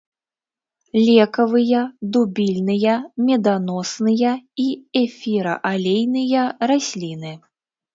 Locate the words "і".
4.67-4.69